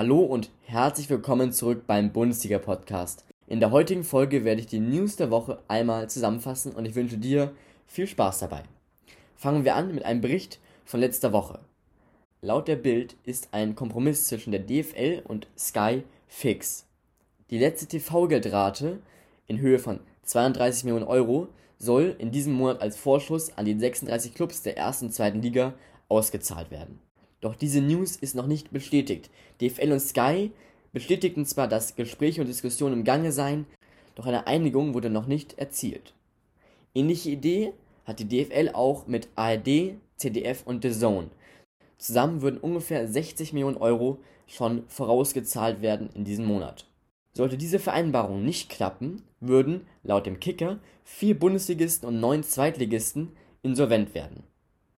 [0.00, 3.26] Hallo und herzlich willkommen zurück beim Bundesliga-Podcast.
[3.46, 7.18] In der heutigen Folge werde ich die News der Woche einmal zusammenfassen und ich wünsche
[7.18, 7.52] dir
[7.86, 8.62] viel Spaß dabei.
[9.36, 11.58] Fangen wir an mit einem Bericht von letzter Woche.
[12.40, 16.86] Laut der Bild ist ein Kompromiss zwischen der DFL und Sky fix.
[17.50, 19.00] Die letzte TV-Geldrate
[19.48, 24.32] in Höhe von 32 Millionen Euro soll in diesem Monat als Vorschuss an die 36
[24.32, 25.74] Clubs der ersten und zweiten Liga
[26.08, 27.00] ausgezahlt werden.
[27.40, 29.30] Doch diese News ist noch nicht bestätigt.
[29.60, 30.50] DFL und Sky
[30.92, 33.66] bestätigten zwar, dass Gespräche und Diskussionen im Gange seien,
[34.14, 36.14] doch eine Einigung wurde noch nicht erzielt.
[36.94, 37.72] Ähnliche Idee
[38.04, 41.30] hat die DFL auch mit ARD, ZDF und The Zone.
[41.98, 46.86] Zusammen würden ungefähr 60 Millionen Euro schon vorausgezahlt werden in diesem Monat.
[47.32, 54.14] Sollte diese Vereinbarung nicht klappen, würden, laut dem Kicker, vier Bundesligisten und neun Zweitligisten insolvent
[54.14, 54.42] werden.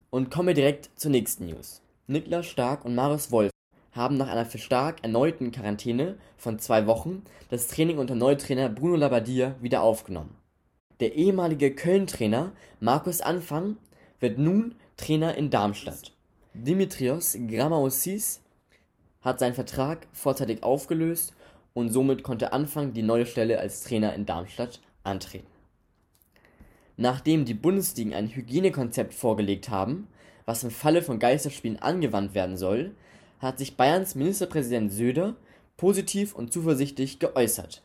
[0.09, 1.81] Und kommen wir direkt zur nächsten News.
[2.11, 3.51] Niklas Stark und Marius Wolf
[3.93, 8.97] haben nach einer für Stark erneuten Quarantäne von zwei Wochen das Training unter Neutrainer Bruno
[8.97, 10.35] Labbadia wieder aufgenommen.
[10.99, 13.77] Der ehemalige Köln-Trainer Markus Anfang
[14.19, 16.11] wird nun Trainer in Darmstadt.
[16.53, 18.41] Dimitrios Gramaosis
[19.21, 21.33] hat seinen Vertrag vorzeitig aufgelöst
[21.73, 25.47] und somit konnte Anfang die neue Stelle als Trainer in Darmstadt antreten.
[26.97, 30.07] Nachdem die Bundesligen ein Hygienekonzept vorgelegt haben,
[30.51, 32.91] was im Falle von Geisterspielen angewandt werden soll,
[33.39, 35.37] hat sich Bayerns Ministerpräsident Söder
[35.77, 37.81] positiv und zuversichtlich geäußert.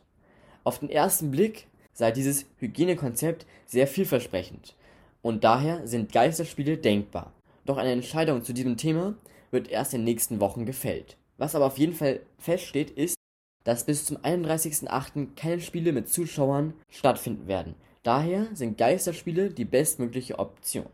[0.65, 4.75] Auf den ersten Blick sei dieses Hygienekonzept sehr vielversprechend
[5.21, 7.31] und daher sind Geisterspiele denkbar.
[7.65, 9.15] Doch eine Entscheidung zu diesem Thema
[9.49, 11.15] wird erst in den nächsten Wochen gefällt.
[11.37, 13.15] Was aber auf jeden Fall feststeht, ist,
[13.63, 15.35] dass bis zum 31.08.
[15.37, 17.75] keine Spiele mit Zuschauern stattfinden werden.
[18.03, 20.87] Daher sind Geisterspiele die bestmögliche Option.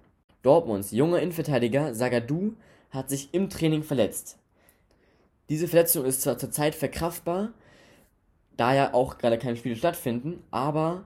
[0.44, 2.54] Dortmunds junger Innenverteidiger Zagadou
[2.92, 4.38] hat sich im Training verletzt.
[5.50, 7.54] Diese Verletzung ist zwar zurzeit verkraftbar,
[8.56, 11.06] da ja auch gerade keine Spiele stattfinden, aber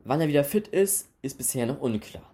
[0.00, 2.32] wann er wieder fit ist, ist bisher noch unklar.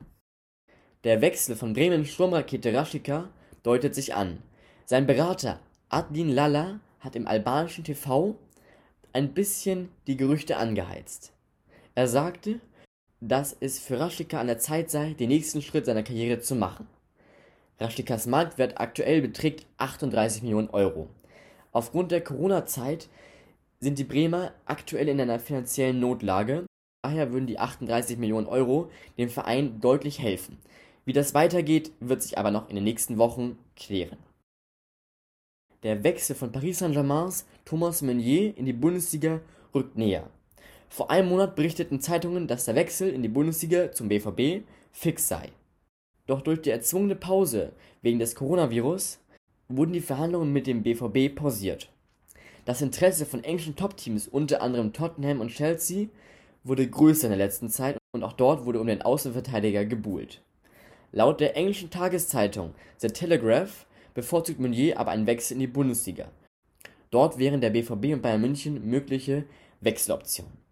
[1.04, 3.28] Der Wechsel von Bremen Sturmrakete Rashika
[3.62, 4.42] deutet sich an.
[4.86, 8.36] Sein Berater Adlin Lalla hat im albanischen TV
[9.12, 11.32] ein bisschen die Gerüchte angeheizt.
[11.94, 12.60] Er sagte,
[13.20, 16.86] dass es für Raschika an der Zeit sei, den nächsten Schritt seiner Karriere zu machen.
[17.80, 21.08] Raschikas Marktwert aktuell beträgt 38 Millionen Euro.
[21.72, 23.08] Aufgrund der Corona-Zeit
[23.80, 26.66] sind die Bremer aktuell in einer finanziellen Notlage.
[27.02, 30.58] Daher würden die 38 Millionen Euro dem Verein deutlich helfen.
[31.04, 34.18] Wie das weitergeht, wird sich aber noch in den nächsten Wochen klären.
[35.82, 39.40] Der Wechsel von Paris Saint-Germains Thomas Meunier in die Bundesliga
[39.74, 40.30] rückt näher.
[40.94, 45.48] Vor einem Monat berichteten Zeitungen, dass der Wechsel in die Bundesliga zum BVB fix sei.
[46.28, 47.72] Doch durch die erzwungene Pause
[48.02, 49.18] wegen des Coronavirus
[49.68, 51.90] wurden die Verhandlungen mit dem BVB pausiert.
[52.64, 56.06] Das Interesse von englischen Top-Teams, unter anderem Tottenham und Chelsea,
[56.62, 60.42] wurde größer in der letzten Zeit und auch dort wurde um den Außenverteidiger gebuhlt.
[61.10, 66.30] Laut der englischen Tageszeitung The Telegraph bevorzugt Meunier aber einen Wechsel in die Bundesliga.
[67.10, 69.42] Dort wären der BVB und Bayern München mögliche
[69.80, 70.63] Wechseloptionen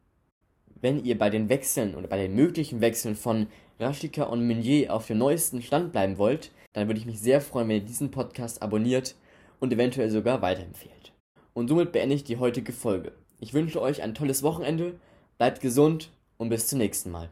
[0.83, 3.47] wenn ihr bei den Wechseln oder bei den möglichen Wechseln von
[3.81, 7.69] Rashika und Meunier auf dem neuesten Stand bleiben wollt, dann würde ich mich sehr freuen,
[7.69, 9.15] wenn ihr diesen Podcast abonniert
[9.61, 11.13] und eventuell sogar weiterempfehlt.
[11.55, 13.13] Und somit beende ich die heutige Folge.
[13.41, 14.99] Ich wünsche euch ein tolles Wochenende,
[15.39, 17.31] bleibt gesund und bis zum nächsten Mal.